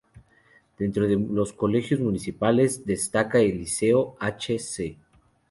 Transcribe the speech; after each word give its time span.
Dentro 0.79 1.07
de 1.07 1.15
los 1.15 1.53
colegios 1.53 1.99
municipales, 1.99 2.87
destaca 2.87 3.37
el 3.39 3.59
Liceo 3.59 4.17
h.c. 4.19 4.97